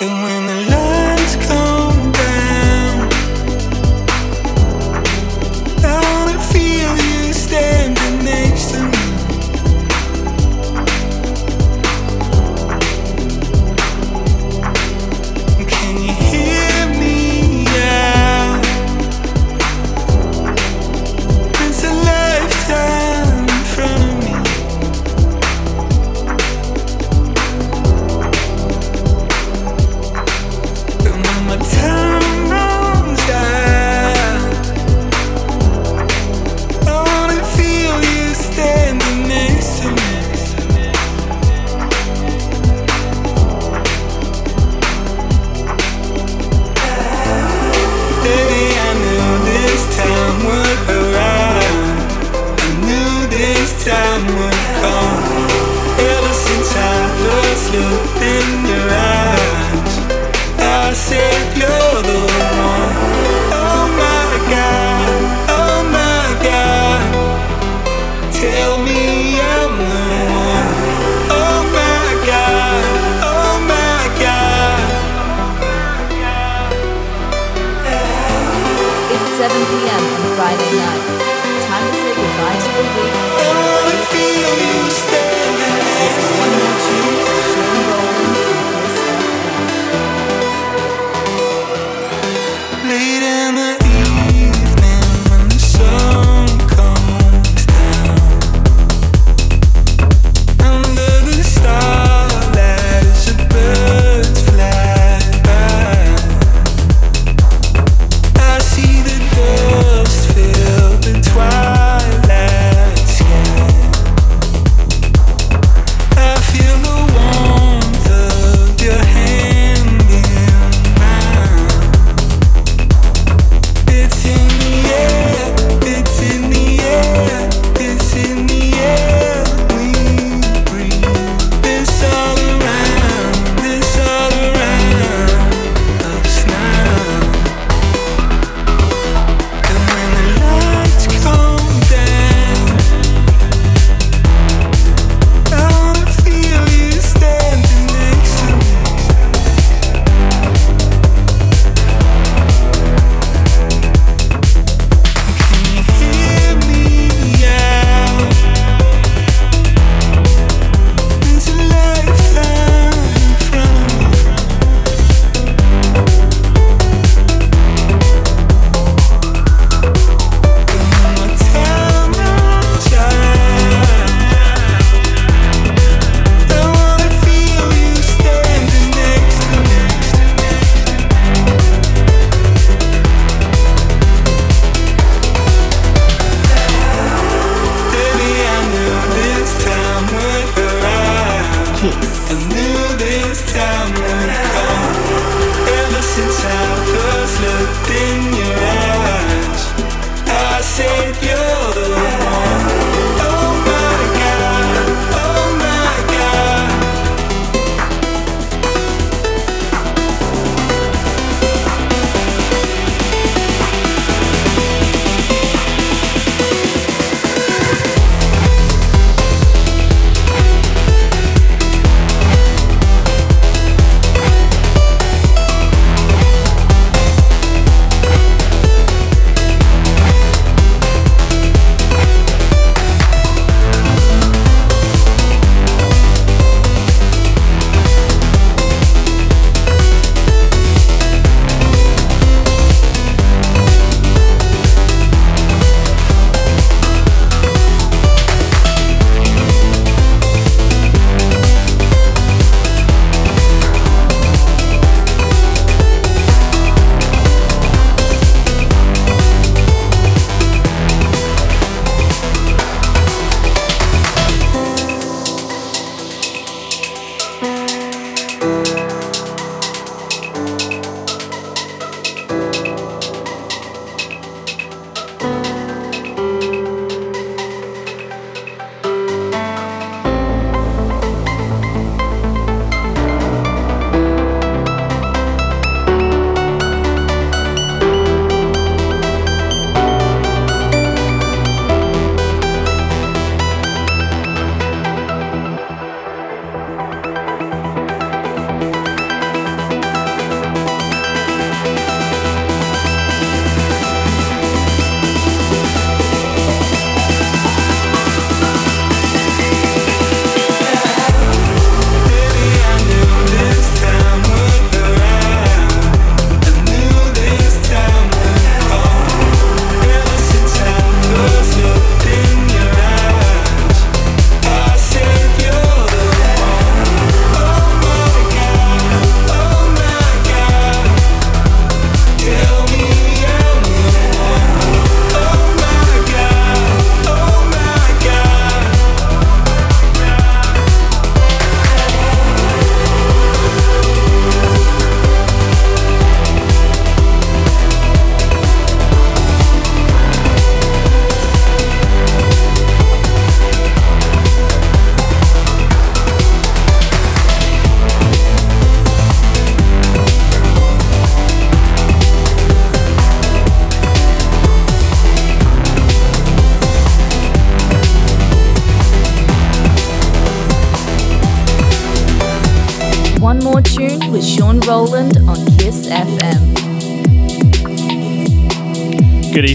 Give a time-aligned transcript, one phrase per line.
[0.00, 0.89] twilight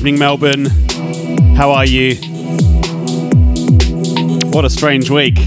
[0.07, 0.65] evening, Melbourne.
[1.55, 2.13] How are you?
[4.51, 5.39] What a strange week.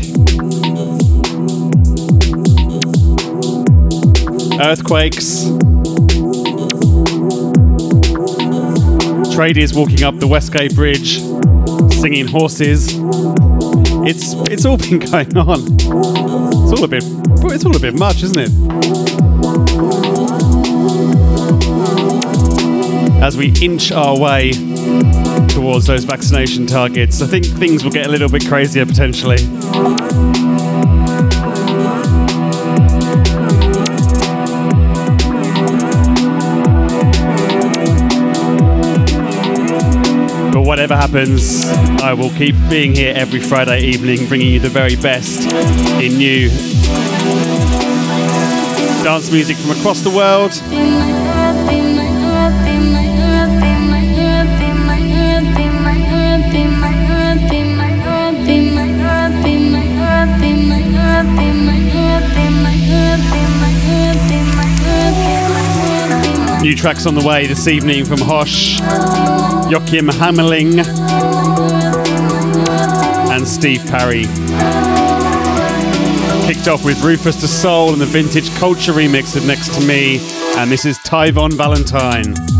[4.61, 5.45] Earthquakes.
[9.31, 11.21] Tradies walking up the Westgate Bridge,
[12.01, 12.89] singing horses.
[14.09, 15.61] It's it's all been going on.
[15.73, 19.18] It's all a bit it's all a bit much, isn't it?
[23.29, 24.53] As we inch our way
[25.49, 29.37] towards those vaccination targets, I think things will get a little bit crazier potentially.
[40.51, 41.67] But whatever happens,
[42.01, 45.43] I will keep being here every Friday evening, bringing you the very best
[46.03, 46.49] in new
[49.05, 51.08] dance music from across the world.
[66.79, 68.79] Tracks on the way this evening from Hosh.
[69.69, 70.79] Joachim Hammerling,
[73.31, 74.23] and Steve Parry.
[76.47, 80.21] Kicked off with Rüfüs Du Sol and the Vintage Culture remix of Next to Me,
[80.57, 82.58] and this is Tyvion Valentine.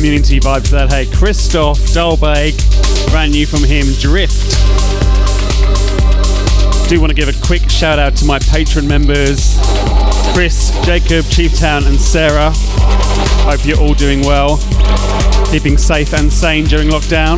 [0.00, 0.88] Community vibe that.
[0.88, 2.56] Hey, Christoph Dahlberg,
[3.10, 4.56] brand new from him, Drift.
[6.88, 9.58] Do want to give a quick shout out to my patron members
[10.32, 12.50] Chris, Jacob, Chieftown, and Sarah.
[13.44, 14.56] Hope you're all doing well,
[15.50, 17.36] keeping safe and sane during lockdown.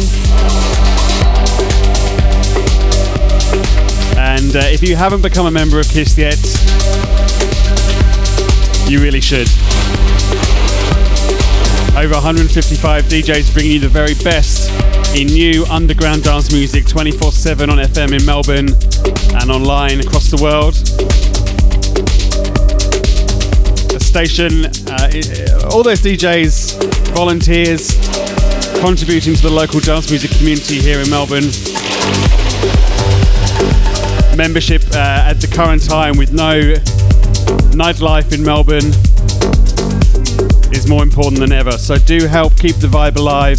[4.16, 6.38] And uh, if you haven't become a member of KISS yet,
[8.88, 9.48] you really should.
[11.94, 14.70] Over 155 DJs bringing you the very best
[15.14, 18.68] in new underground dance music 24 7 on FM in Melbourne
[19.38, 20.72] and online across the world.
[23.92, 27.92] The station, uh, all those DJs, volunteers,
[28.80, 31.52] contributing to the local dance music community here in Melbourne.
[34.34, 36.72] Membership uh, at the current time with no
[37.76, 38.92] nightlife in Melbourne
[40.82, 41.72] is more important than ever.
[41.72, 43.58] So do help keep the vibe alive.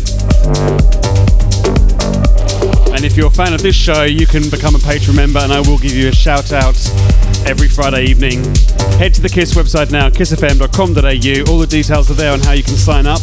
[2.94, 5.52] And if you're a fan of this show, you can become a patron member and
[5.52, 6.78] I will give you a shout out
[7.46, 8.44] every Friday evening.
[8.98, 11.52] Head to the KISS website now, kissfm.com.au.
[11.52, 13.22] All the details are there on how you can sign up.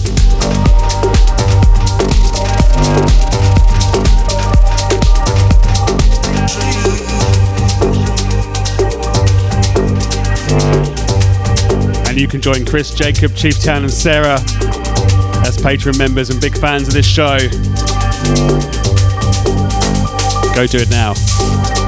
[12.21, 14.39] You can join Chris, Jacob, Chieftown, and Sarah
[15.47, 17.39] as patron members and big fans of this show.
[20.55, 21.80] Go do it now.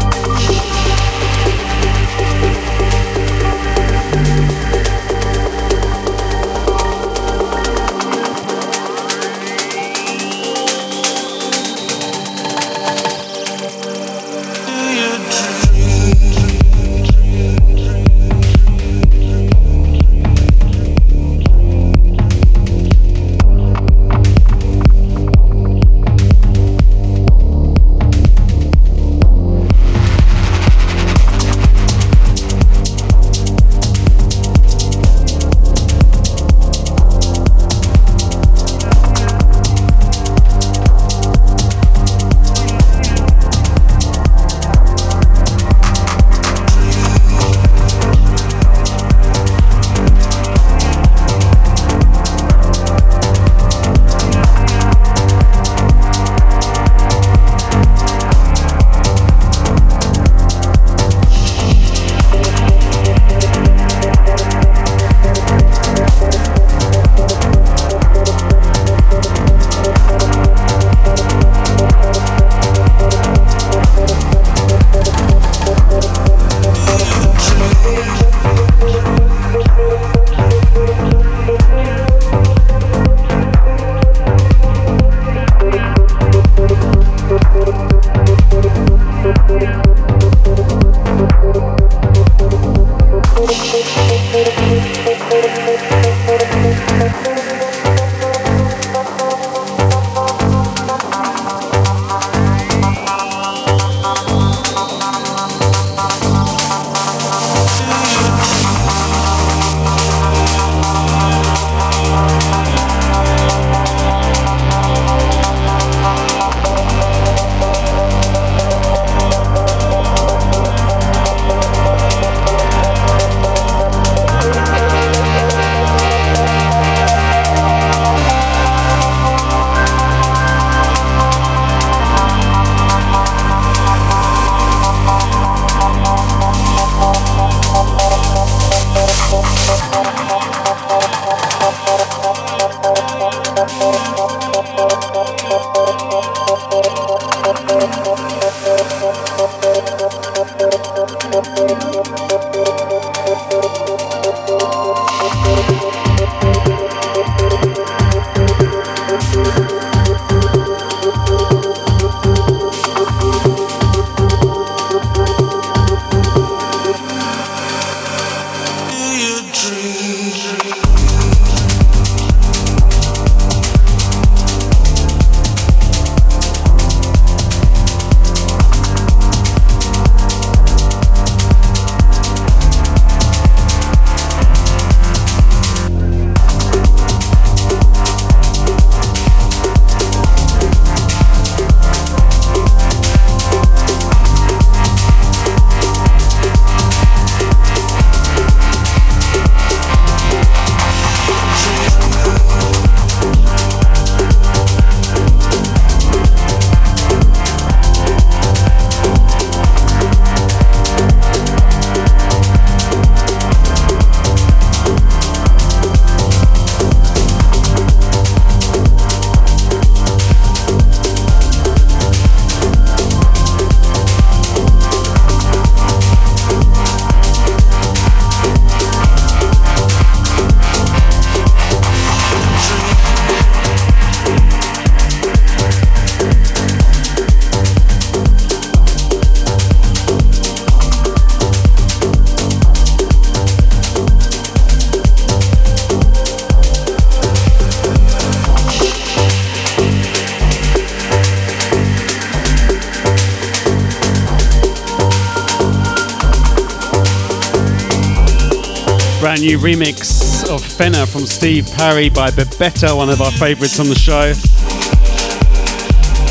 [259.42, 263.94] New remix of Fenner from Steve Parry by Bebetta, one of our favourites on the
[263.96, 264.32] show.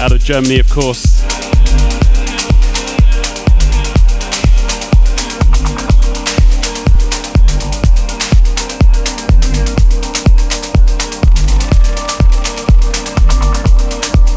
[0.01, 1.21] Out of Germany, of course.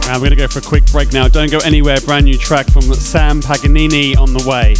[0.08, 1.28] And we're going to go for a quick break now.
[1.28, 1.98] Don't go anywhere.
[2.04, 4.74] Brand new track from Sam Paganini on the way.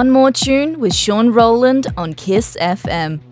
[0.00, 3.29] One more tune with Sean Rowland on Kiss FM.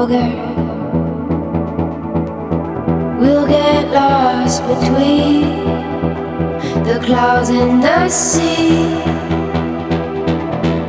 [0.00, 0.32] Forget.
[3.20, 5.42] We'll get lost between
[6.88, 8.94] the clouds and the sea.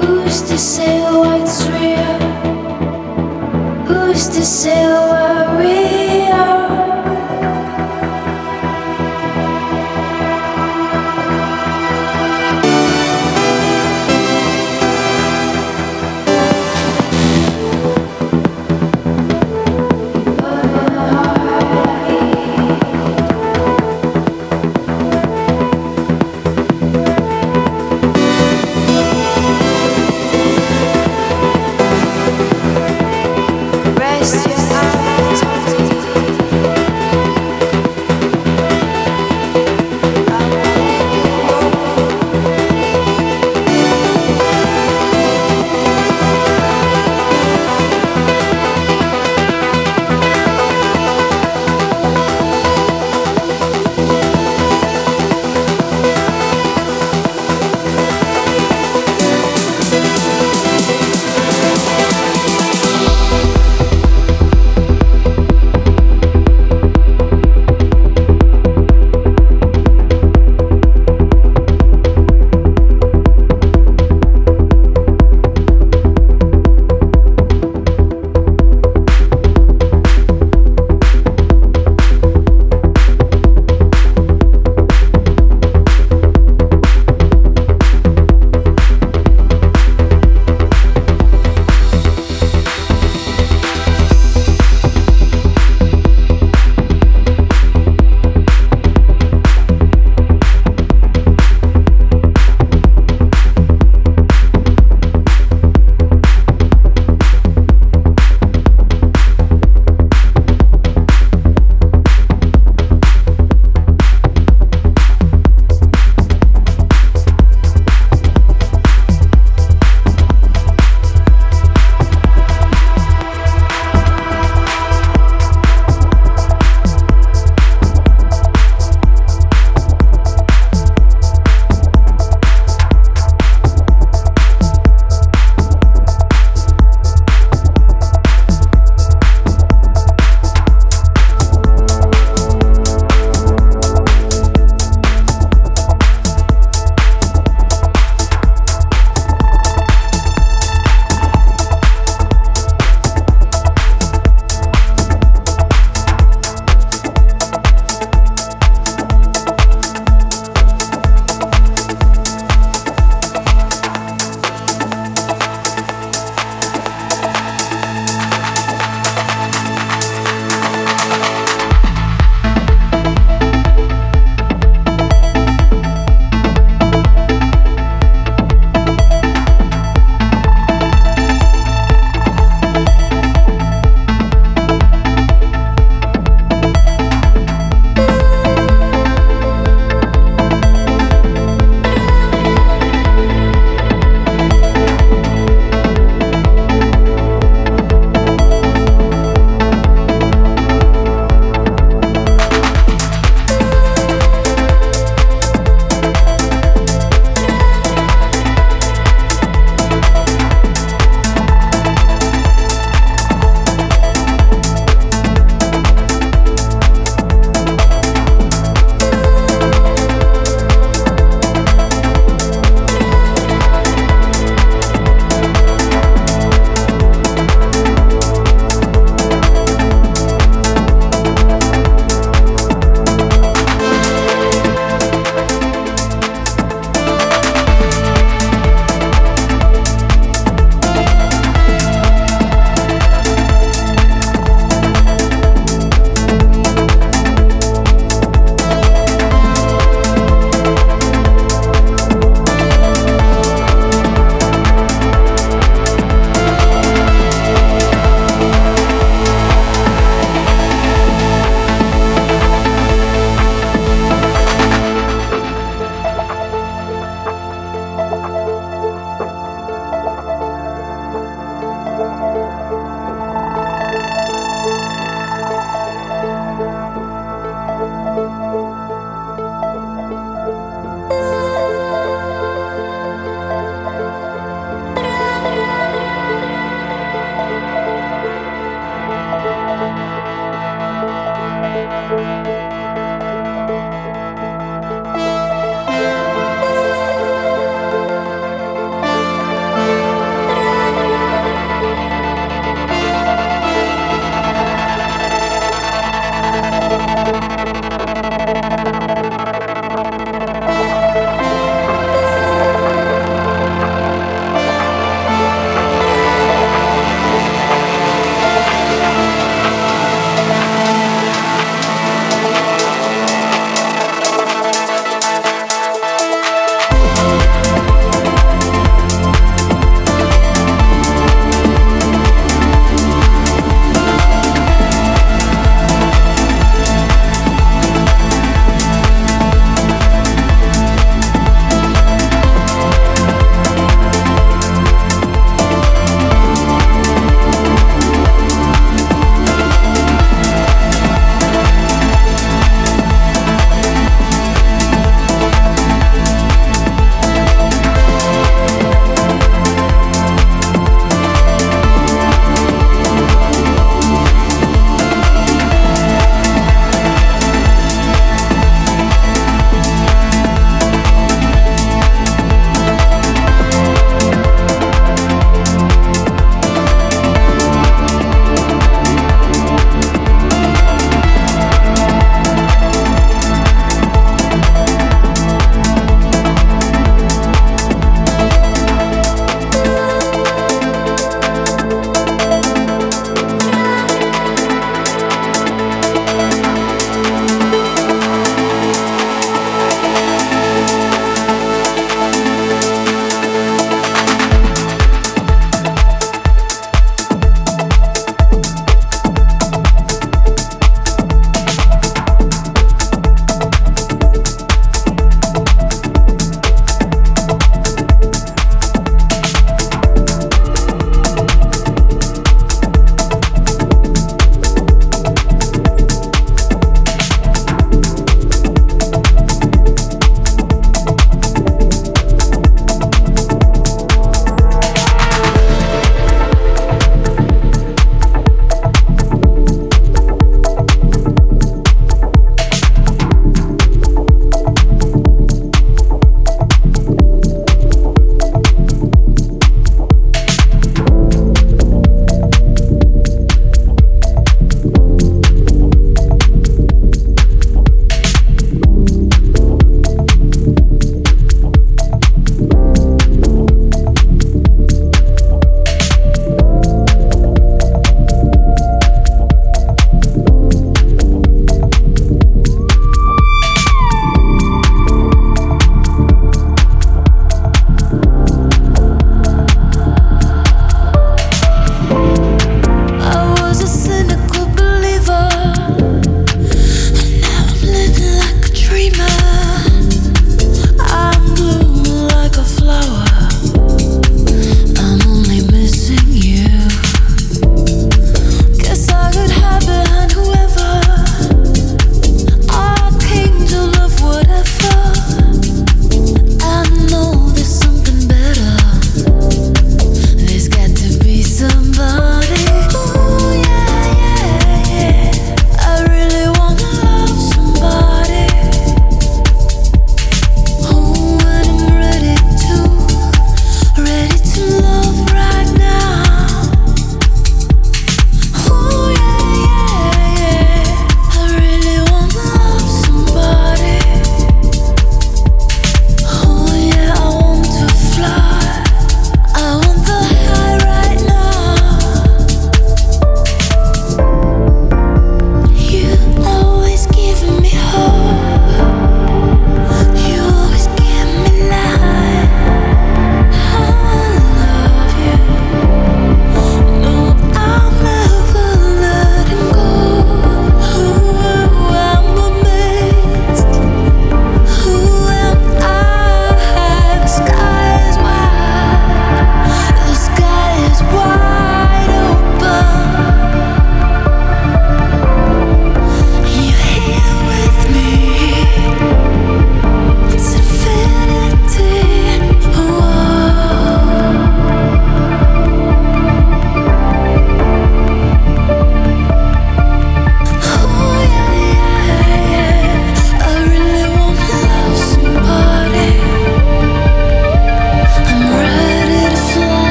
[0.00, 2.18] Who's to say what's real?
[3.88, 5.21] Who's to say we're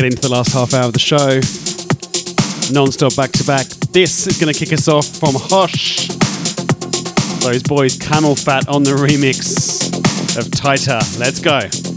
[0.00, 1.40] Get into the last half hour of the show.
[2.72, 3.66] Non-stop back to back.
[3.92, 6.08] This is going to kick us off from Hosh.
[7.44, 11.00] Those boys Camelphat on the remix of Tighter.
[11.18, 11.89] Let's go.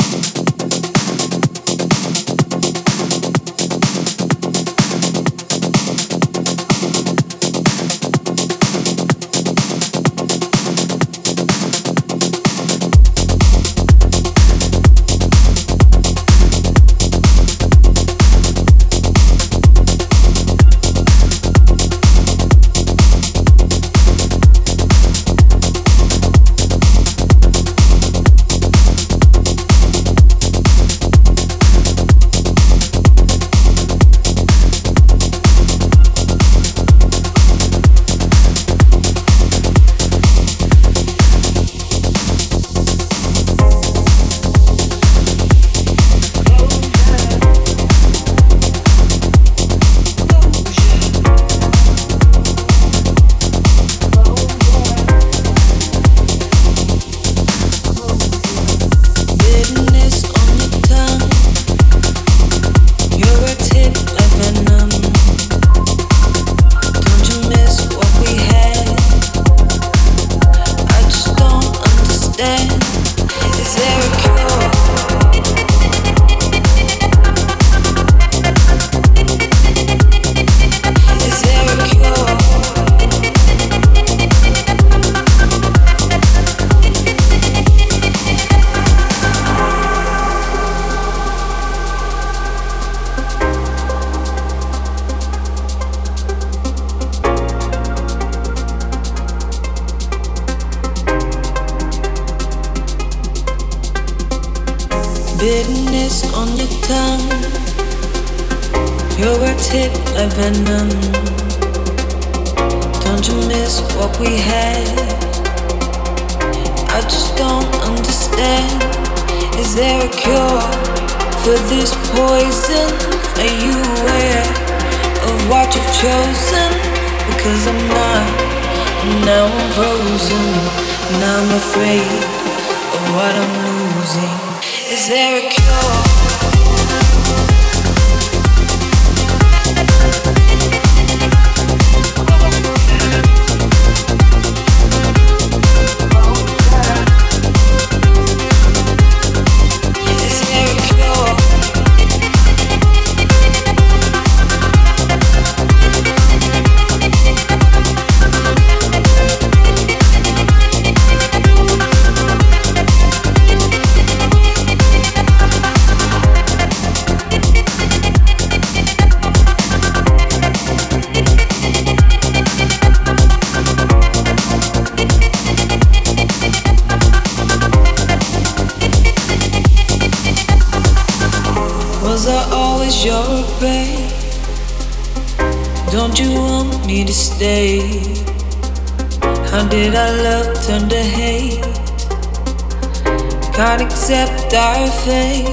[194.53, 195.47] dire fate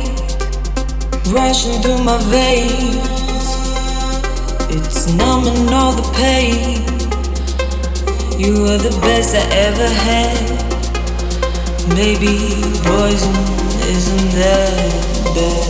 [1.32, 2.96] rushing through my veins.
[4.68, 6.82] It's numbing all the pain.
[8.38, 10.51] You were the best I ever had.
[11.96, 12.36] Maybe
[12.84, 13.36] poison
[13.88, 15.70] isn't that bad.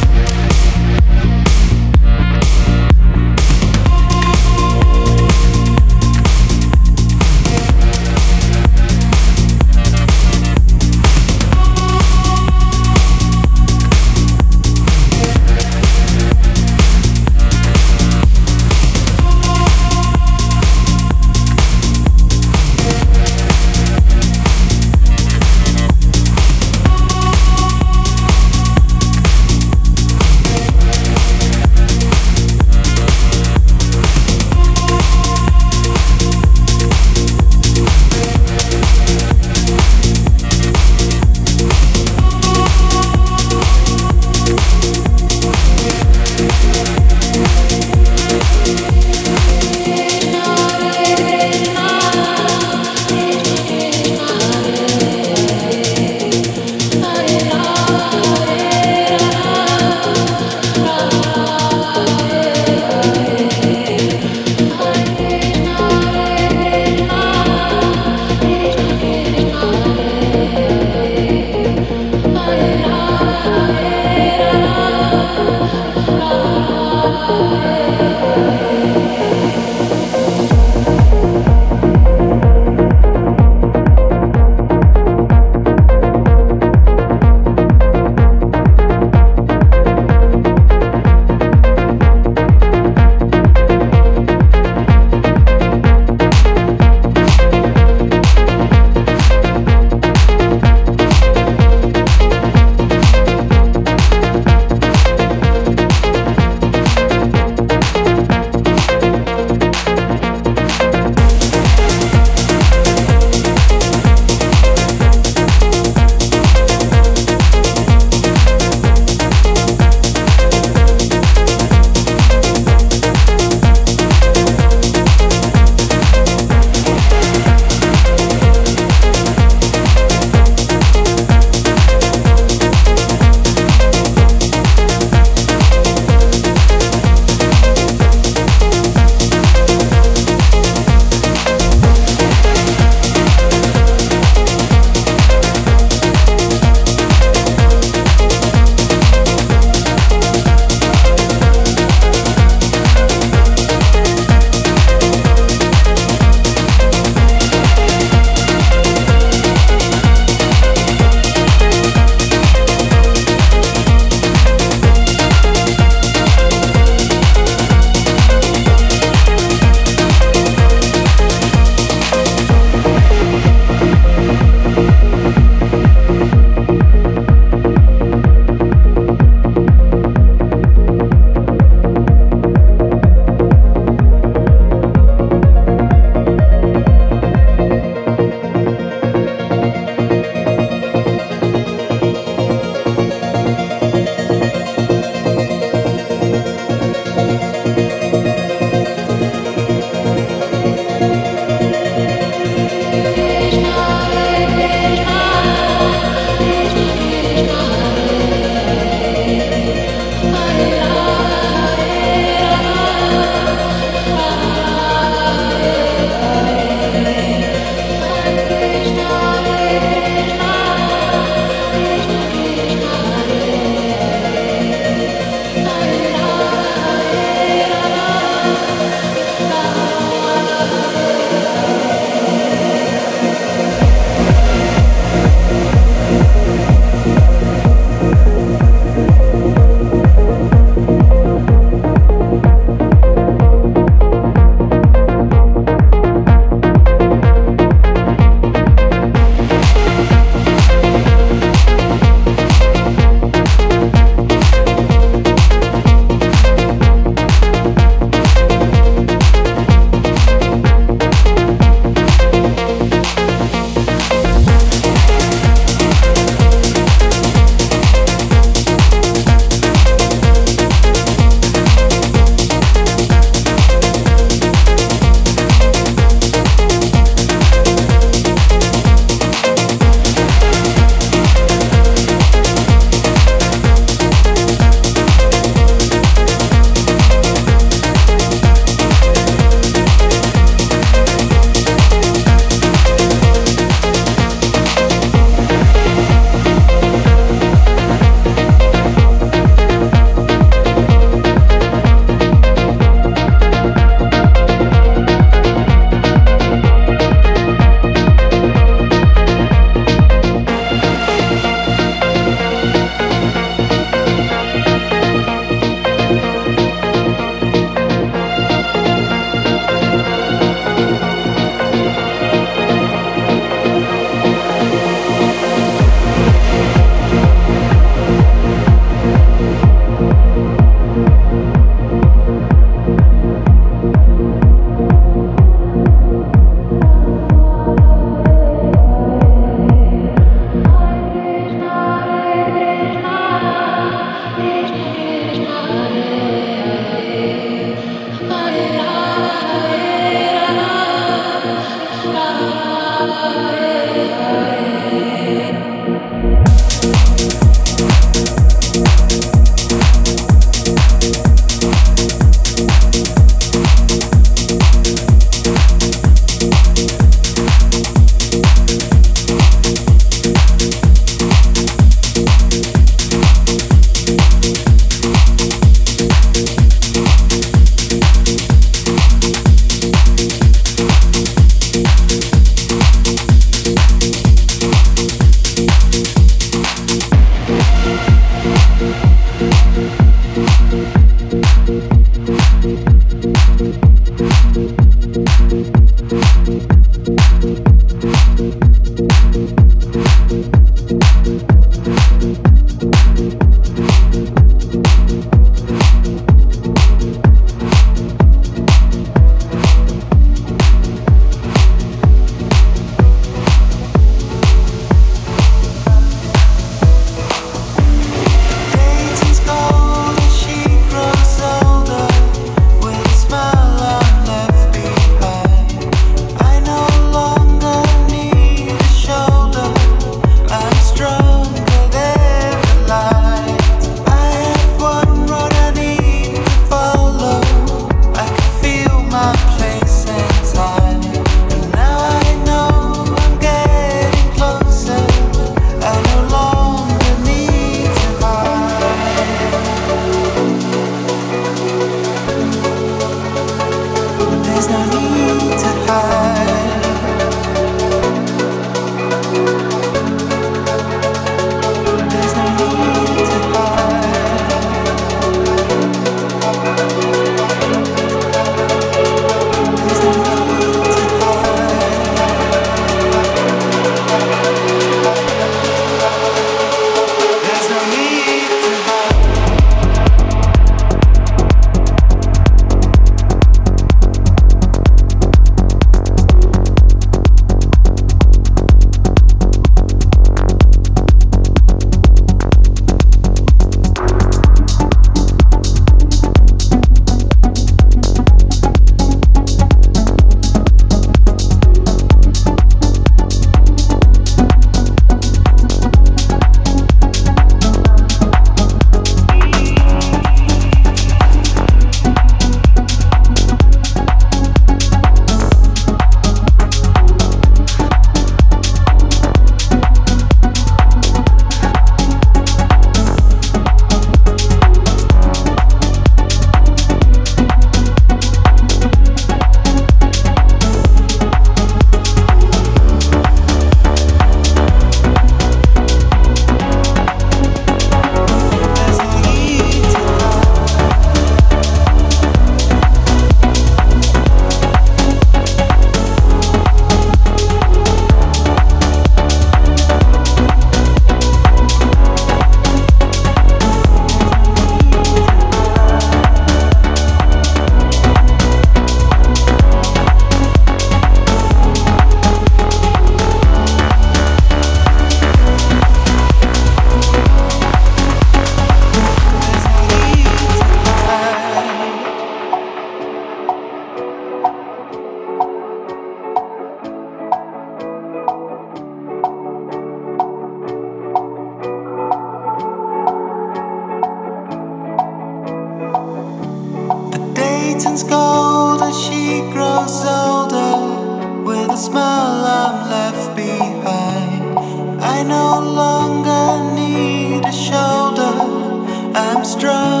[599.55, 600.00] The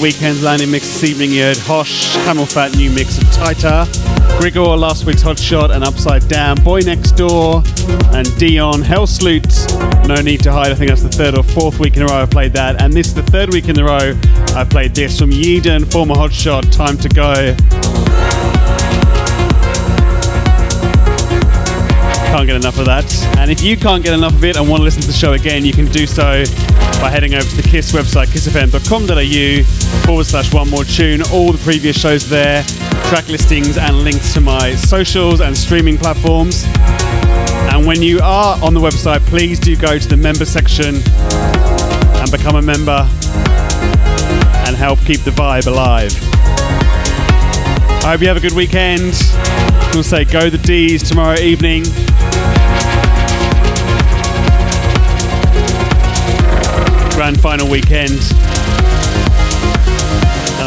[0.00, 3.84] The landing mix this evening, you heard Hosh, CamelPhat new mix of Tighter,
[4.40, 7.56] Grigoré, last week's Hot Shot and Upside Down, Boy Next Door,
[8.14, 10.72] and Deion, Hell Helsloot, No Need to Hide.
[10.72, 12.80] I think that's the third or fourth week in a row I've played that.
[12.80, 14.18] And this is the third week in a row
[14.56, 17.34] I've played this from Yeadon, former Hot Shot, Time to Go.
[22.32, 23.36] Can't get enough of that.
[23.36, 25.34] And if you can't get enough of it and want to listen to the show
[25.34, 26.42] again, you can do so
[27.02, 31.22] by heading over to the KISS website, kissfm.com.au forward slash one more tune.
[31.32, 32.62] All the previous shows there,
[33.08, 36.64] track listings and links to my socials and streaming platforms.
[37.72, 42.30] And when you are on the website, please do go to the member section and
[42.30, 43.08] become a member
[44.66, 46.12] and help keep the vibe alive.
[48.02, 49.14] I hope you have a good weekend.
[49.92, 51.84] We'll say go the D's tomorrow evening.
[57.14, 58.39] Grand final weekend.